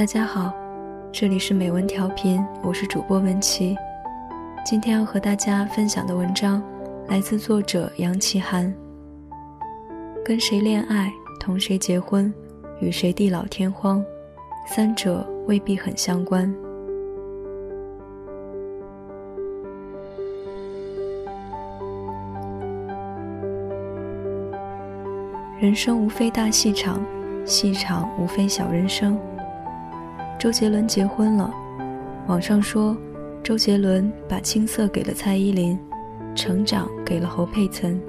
[0.00, 0.50] 大家好，
[1.12, 3.76] 这里是美文调频，我是主播文琪。
[4.64, 6.62] 今天要和大家分享的文章
[7.06, 8.74] 来自作者杨奇涵。
[10.24, 12.32] 跟谁恋爱，同谁结婚，
[12.80, 14.02] 与谁地老天荒，
[14.66, 16.50] 三者未必很相关。
[25.60, 27.04] 人生无非大戏场，
[27.44, 29.20] 戏场无非小人生。
[30.40, 31.52] 周杰伦结婚了，
[32.26, 32.96] 网上说，
[33.42, 35.78] 周杰伦把青涩给了蔡依林，
[36.34, 38.00] 成长给了侯佩岑，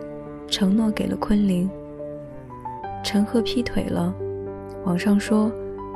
[0.47, 1.69] 承诺给了昆凌。
[3.03, 4.15] 陈赫劈腿了，
[4.85, 5.51] 网上说，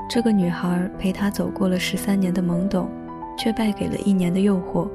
[0.10, 2.90] 这个女孩陪他走过了十三年的懵懂，
[3.38, 4.90] 却败给了一年的诱惑。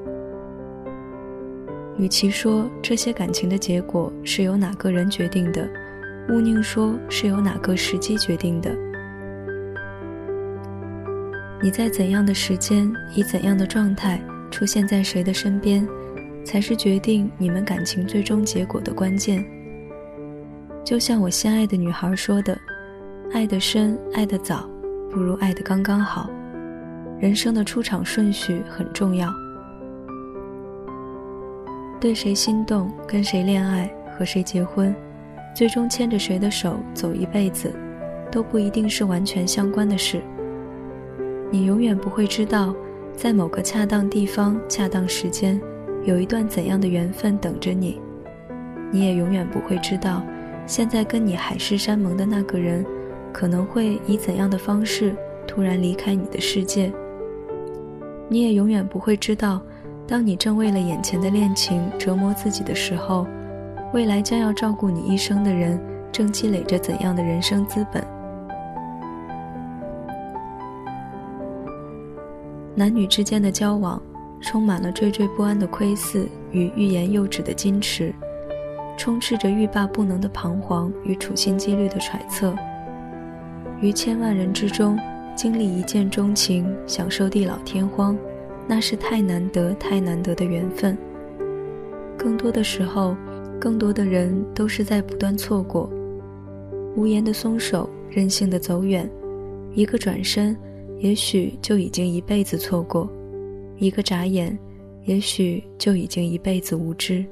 [1.96, 5.66] 与其说这些感情的结果是由哪个人决定的，
[6.28, 8.70] 毋宁说是由哪个时机决定的。
[11.62, 14.18] 你在怎样的时间，以怎样的状态
[14.50, 15.86] 出现在谁的身边，
[16.42, 19.44] 才是决定你们感情最终结果的关键。
[20.82, 22.58] 就像我心爱的女孩说的
[23.34, 24.66] ：“爱得深，爱得早，
[25.10, 26.30] 不如爱得刚刚好。”
[27.20, 29.30] 人生的出场顺序很重要。
[32.00, 34.94] 对谁心动，跟谁恋爱，和谁结婚，
[35.54, 37.70] 最终牵着谁的手走一辈子，
[38.32, 40.22] 都不一定是完全相关的事。
[41.50, 42.74] 你永远不会知道，
[43.16, 45.60] 在某个恰当地方、恰当时间，
[46.04, 48.00] 有一段怎样的缘分等着你。
[48.92, 50.22] 你也永远不会知道，
[50.66, 52.86] 现在跟你海誓山盟的那个人，
[53.32, 55.14] 可能会以怎样的方式
[55.46, 56.92] 突然离开你的世界。
[58.28, 59.60] 你也永远不会知道，
[60.06, 63.26] 当你正为了眼前的恋情折磨自己的时候，
[63.92, 65.80] 未来将要照顾你一生的人，
[66.12, 68.04] 正积累着怎样的人生资本。
[72.74, 74.00] 男女之间的交往，
[74.40, 78.14] 充满了惴惴不安的窥伺与欲言又止的矜持，
[78.96, 82.54] 充斥着欲罢不能的彷徨与处心积虑的揣测。
[83.80, 84.98] 于千万人之中，
[85.34, 88.16] 经历一见钟情，享受地老天荒，
[88.66, 90.96] 那是太难得、太难得的缘分。
[92.16, 93.16] 更多的时候，
[93.58, 95.90] 更多的人都是在不断错过，
[96.94, 99.10] 无言的松手，任性的走远，
[99.74, 100.56] 一个转身。
[101.00, 103.10] 也许就已经一辈子错过，
[103.78, 104.56] 一个眨眼，
[105.06, 107.24] 也许就已经一辈子无知。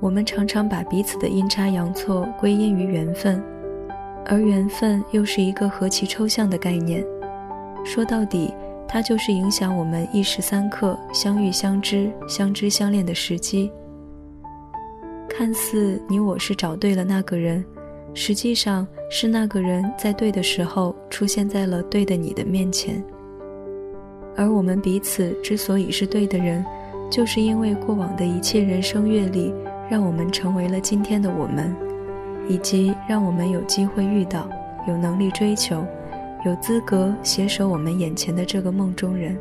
[0.00, 3.42] 我们常常把彼此的阴差阳错归因于缘分，
[4.26, 7.04] 而缘分又是一个何其抽象的概念。
[7.84, 8.54] 说到底，
[8.86, 13.68] 它就是影响我们一时三刻相遇、相知、相知相恋的时机。
[15.28, 17.64] 看似你我是找对了那个人。
[18.14, 23.02] 实际上是那个人在对的时候出现在了对的你的面前，
[24.36, 26.64] 而我们彼此之所以是对的人，
[27.10, 29.52] 就是因为过往的一切人生阅历，
[29.90, 31.74] 让我们成为了今天的我们，
[32.48, 34.48] 以及让我们有机会遇到，
[34.86, 35.84] 有能力追求，
[36.46, 39.36] 有资格携手我们眼前的这个梦中人。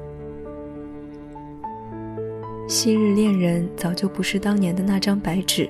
[2.68, 5.70] 昔日恋人早就不是当年的那张白纸。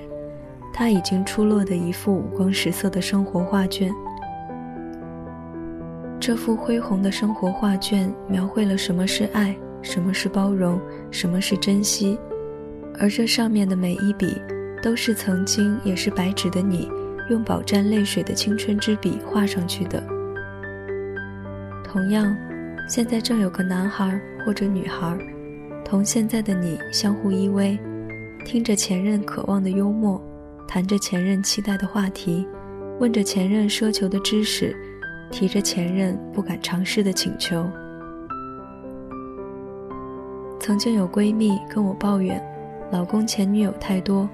[0.76, 3.90] 他已经出落的一副五光十色的生活画卷。
[6.18, 10.80] 这幅恢宏的生活画卷描绘了什么是爱，什么是包容，
[11.12, 12.18] 什么是珍惜，
[12.98, 14.36] 而这上面的每一笔，
[14.82, 16.90] 都是曾经也是白纸的你，
[17.30, 20.02] 用饱蘸泪水的青春之笔画上去的。
[21.84, 22.36] 同样，
[22.88, 25.16] 现在正有个男孩或者女孩，
[25.84, 27.78] 同现在的你相互依偎，
[28.44, 30.20] 听着前任渴望的幽默。
[30.74, 32.44] 谈着前任期待的话题，
[32.98, 34.74] 问着前任奢求的知识，
[35.30, 37.64] 提着前任不敢尝试的请求。
[40.58, 42.44] 曾经有闺蜜跟我抱怨，
[42.90, 44.28] 老公前女友太多。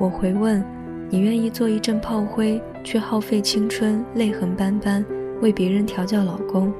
[0.00, 0.60] 我回问：
[1.08, 5.06] 你愿意做一阵炮灰，却耗费青春、泪痕斑斑，
[5.40, 6.74] 为别人调教老公，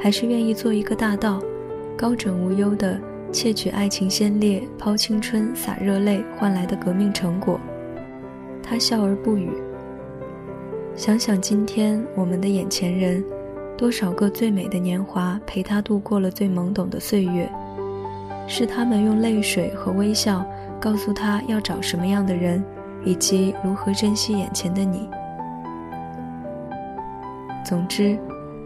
[0.00, 1.40] 还是愿意做一个大盗，
[1.96, 7.60] 高枕无忧的窃取爱情先烈抛青春、洒热泪换来的革命成果？
[8.74, 9.52] 他笑而不语。
[10.96, 13.24] 想想今天我们的眼前人，
[13.78, 17.48] 多少个最美的年华陪他度过了最懵懂的岁月，
[18.48, 20.44] 是他们用泪水和微笑
[20.80, 22.64] 告诉他要找什么样的人，
[23.04, 25.08] 以及如何珍惜眼前的你。
[27.64, 28.18] 总之，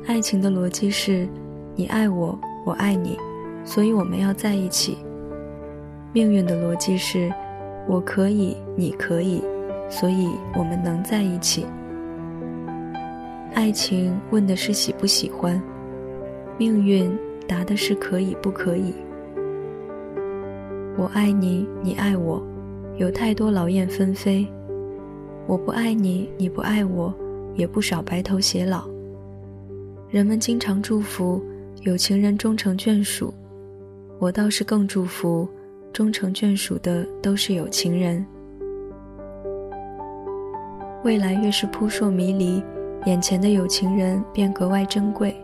[0.06, 1.28] 爱情的逻辑是：
[1.74, 3.18] 你爱我，我爱你，
[3.62, 4.96] 所以我们要在一起。
[6.14, 7.30] 命运的逻辑是：
[7.86, 9.42] 我可以，你可以。
[9.88, 11.66] 所以我们能在一起。
[13.54, 15.60] 爱情问的是喜不喜欢，
[16.56, 17.10] 命运
[17.46, 18.94] 答的是可以不可以。
[20.96, 22.42] 我爱你，你爱我，
[22.96, 24.46] 有太多劳燕分飞；
[25.46, 27.12] 我不爱你，你不爱我，
[27.54, 28.88] 也不少白头偕老。
[30.10, 31.42] 人们经常祝福
[31.82, 33.32] 有情人终成眷属，
[34.18, 35.48] 我倒是更祝福
[35.92, 38.24] 终成眷属的都是有情人。
[41.04, 42.62] 未来越是扑朔迷离，
[43.06, 45.34] 眼前的有情人便格外珍贵。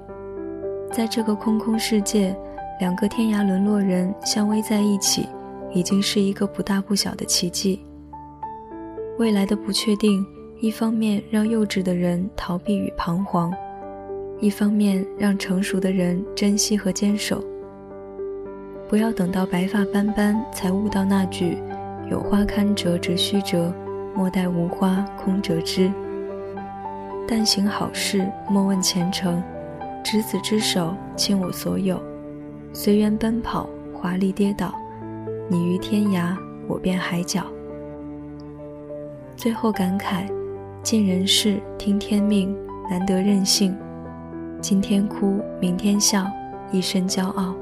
[0.91, 2.37] 在这个空空世界，
[2.81, 5.29] 两个天涯沦落人相偎在一起，
[5.73, 7.81] 已经是一个不大不小的奇迹。
[9.17, 10.27] 未来的不确定，
[10.61, 13.53] 一方面让幼稚的人逃避与彷徨，
[14.41, 17.43] 一方面让成熟的人珍惜和坚守。
[18.89, 21.59] 不要等到白发斑斑才悟到那句
[22.11, 23.73] “有花堪折直须折”。
[24.15, 25.91] 莫待无花空折枝。
[27.27, 29.43] 但行好事，莫问前程。
[30.05, 31.99] 执子之手，倾我所有。
[32.75, 34.75] 随缘奔跑，华丽跌倒。
[35.49, 36.37] 你于天涯，
[36.69, 37.43] 我便海角。
[39.35, 40.31] 最后感慨：
[40.83, 42.55] 尽人事，听天命，
[42.91, 43.75] 难得任性。
[44.61, 46.27] 今天哭，明天笑，
[46.71, 47.55] 一身骄傲。